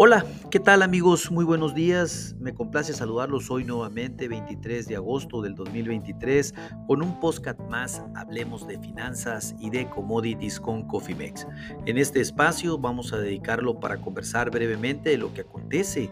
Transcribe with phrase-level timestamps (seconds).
[0.00, 1.30] Hola, ¿qué tal amigos?
[1.30, 2.34] Muy buenos días.
[2.38, 6.54] Me complace saludarlos hoy nuevamente, 23 de agosto del 2023,
[6.86, 11.46] con un podcast más, hablemos de finanzas y de commodities con Cofimex.
[11.84, 16.10] En este espacio vamos a dedicarlo para conversar brevemente de lo que acontece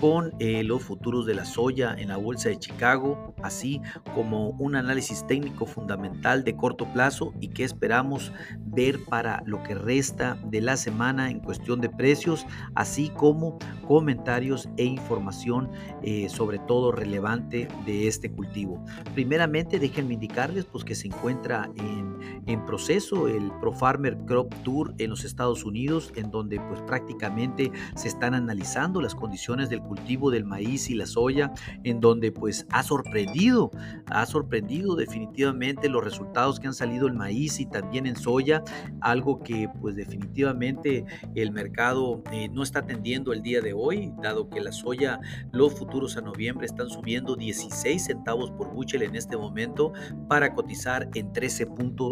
[0.00, 3.80] con eh, los futuros de la soya en la Bolsa de Chicago, así
[4.14, 9.74] como un análisis técnico fundamental de corto plazo y qué esperamos ver para lo que
[9.74, 15.70] resta de la semana en cuestión de precios, así como comentarios e información
[16.02, 18.84] eh, sobre todo relevante de este cultivo.
[19.14, 22.07] Primeramente déjenme indicarles pues, que se encuentra en,
[22.46, 27.70] en proceso el Pro Farmer Crop Tour en los Estados Unidos, en donde pues prácticamente
[27.94, 31.52] se están analizando las condiciones del cultivo del maíz y la soya,
[31.84, 33.70] en donde pues ha sorprendido,
[34.06, 38.62] ha sorprendido definitivamente los resultados que han salido en maíz y también en soya,
[39.00, 41.04] algo que pues definitivamente
[41.34, 45.20] el mercado eh, no está atendiendo el día de hoy, dado que la soya,
[45.52, 49.92] los futuros a noviembre están subiendo 16 centavos por buchel en este momento
[50.28, 51.32] para cotizar en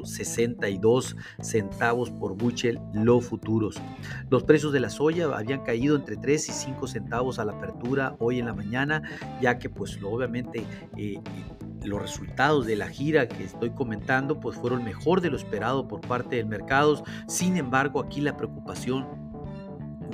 [0.07, 3.77] 13.62 centavos por buchel los futuros.
[4.31, 8.17] Los precios de la soya habían caído entre 3 y 5 centavos a la apertura
[8.19, 9.03] hoy en la mañana,
[9.41, 10.65] ya que pues obviamente
[10.97, 11.21] eh,
[11.85, 16.01] los resultados de la gira que estoy comentando pues fueron mejor de lo esperado por
[16.01, 17.03] parte del mercado.
[17.29, 19.26] Sin embargo, aquí la preocupación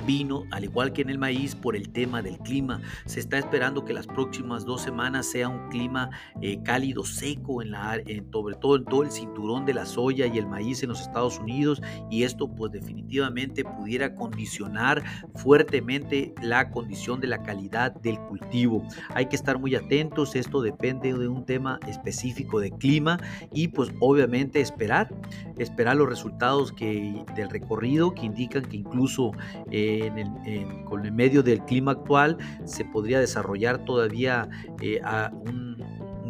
[0.05, 2.81] vino, al igual que en el maíz, por el tema del clima.
[3.05, 6.09] Se está esperando que las próximas dos semanas sea un clima
[6.41, 8.01] eh, cálido, seco, en la,
[8.31, 11.39] sobre todo en todo el cinturón de la soya y el maíz en los Estados
[11.39, 15.03] Unidos, y esto pues definitivamente pudiera condicionar
[15.35, 18.83] fuertemente la condición de la calidad del cultivo.
[19.09, 23.19] Hay que estar muy atentos, esto depende de un tema específico de clima
[23.53, 25.13] y pues obviamente esperar,
[25.57, 29.31] esperar los resultados que, del recorrido que indican que incluso
[29.71, 29.92] eh,
[30.85, 34.49] con el medio del clima actual se podría desarrollar todavía
[34.81, 35.72] eh, a un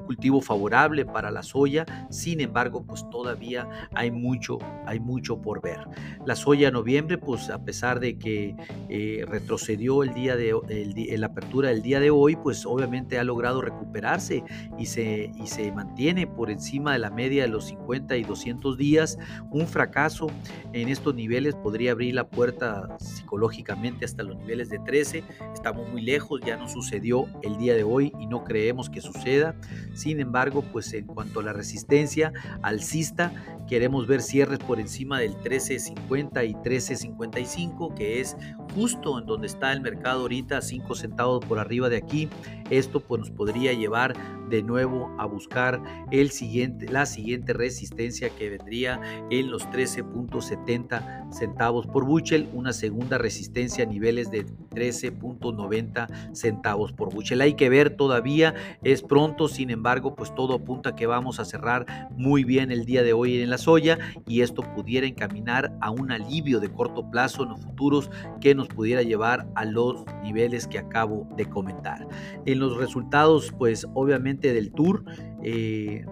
[0.04, 5.80] cultivo favorable para la soya, sin embargo, pues todavía hay mucho, hay mucho por ver.
[6.26, 8.56] La soya en noviembre, pues a pesar de que
[8.90, 13.62] eh, retrocedió el día de la apertura del día de hoy, pues obviamente ha logrado
[13.62, 14.44] recuperarse
[14.78, 18.78] y se, y se mantiene por encima de la media de los 50 y 200
[18.78, 19.18] días.
[19.52, 20.28] Un fracaso
[20.74, 25.24] en estos niveles podría abrir la puerta psicológicamente hasta los niveles de 13.
[25.54, 29.56] Estamos muy lejos, ya no sucedió el día de hoy y no creemos que suceda.
[29.94, 33.32] Sin embargo, pues en cuanto a la resistencia alcista,
[33.68, 38.36] queremos ver cierres por encima del 13.50 y 13.55, que es
[38.74, 42.30] justo en donde está el mercado ahorita, 5 centavos por arriba de aquí.
[42.70, 44.16] Esto pues nos podría llevar
[44.50, 51.88] de nuevo a buscar el siguiente, la siguiente resistencia que vendría en los 13.70 centavos
[51.88, 57.42] por buchel, una segunda resistencia a niveles de 13.90 centavos por buchel.
[57.42, 58.54] Hay que ver todavía,
[58.84, 62.86] es pronto, sin embargo, pues todo apunta a que vamos a cerrar muy bien el
[62.86, 63.98] día de hoy en la soya
[64.28, 68.10] y esto pudiera encaminar a un alivio de corto plazo en los futuros
[68.40, 72.08] que nos pudiera llevar a los niveles que acabo de comentar.
[72.46, 75.04] En los resultados, pues obviamente del tour,
[75.44, 76.06] eh,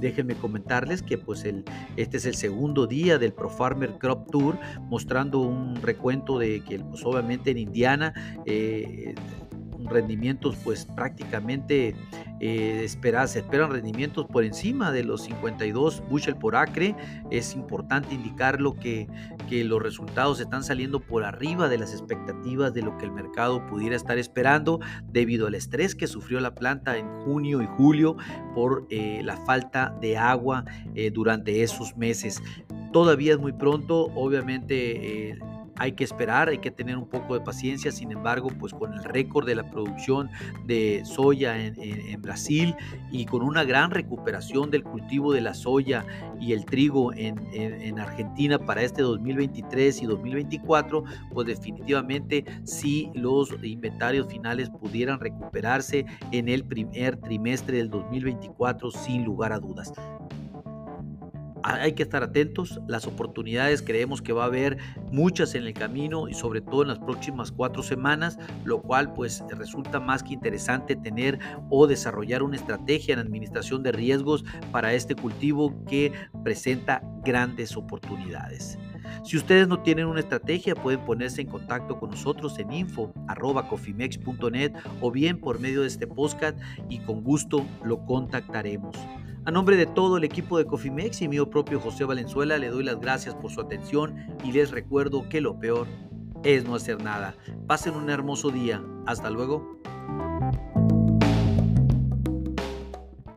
[0.00, 1.64] déjenme comentarles que pues el,
[1.96, 6.78] este es el segundo día del Pro Farmer Crop Tour, mostrando un recuento de que
[6.78, 8.12] pues obviamente en Indiana
[8.44, 9.14] eh,
[9.88, 11.94] rendimientos pues prácticamente
[12.40, 16.94] eh, se esperan rendimientos por encima de los 52 bushel por acre.
[17.30, 19.08] Es importante indicar lo que,
[19.48, 23.66] que los resultados están saliendo por arriba de las expectativas de lo que el mercado
[23.66, 28.16] pudiera estar esperando debido al estrés que sufrió la planta en junio y julio
[28.54, 30.64] por eh, la falta de agua
[30.94, 32.42] eh, durante esos meses.
[32.92, 35.38] Todavía es muy pronto, obviamente eh,
[35.78, 39.04] hay que esperar, hay que tener un poco de paciencia, sin embargo, pues con el
[39.04, 40.30] récord de la producción
[40.66, 41.76] de soya en,
[42.20, 42.74] Brasil
[43.12, 46.04] y con una gran recuperación del cultivo de la soya
[46.40, 53.54] y el trigo en, en, Argentina para este 2023 y 2024, pues definitivamente si los
[53.62, 59.92] inventarios finales pudieran recuperarse en el primer trimestre del 2024 sin lugar a dudas
[61.66, 62.80] hay que estar atentos.
[62.86, 64.78] Las oportunidades creemos que va a haber
[65.10, 69.42] muchas en el camino y sobre todo en las próximas cuatro semanas, lo cual pues
[69.50, 71.38] resulta más que interesante tener
[71.70, 76.12] o desarrollar una estrategia en administración de riesgos para este cultivo que
[76.44, 78.78] presenta grandes oportunidades.
[79.26, 85.10] Si ustedes no tienen una estrategia, pueden ponerse en contacto con nosotros en info.cofimex.net o
[85.10, 86.56] bien por medio de este podcast
[86.88, 88.94] y con gusto lo contactaremos.
[89.44, 92.84] A nombre de todo el equipo de Cofimex y mío propio José Valenzuela, le doy
[92.84, 94.14] las gracias por su atención
[94.44, 95.88] y les recuerdo que lo peor
[96.44, 97.34] es no hacer nada.
[97.66, 98.80] Pasen un hermoso día.
[99.06, 99.75] Hasta luego.